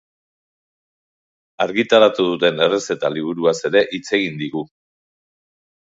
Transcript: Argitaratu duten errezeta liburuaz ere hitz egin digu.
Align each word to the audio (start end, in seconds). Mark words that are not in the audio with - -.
Argitaratu 1.67 2.27
duten 2.31 2.65
errezeta 2.69 3.13
liburuaz 3.19 3.57
ere 3.71 3.87
hitz 3.99 4.05
egin 4.21 4.45
digu. 4.45 4.69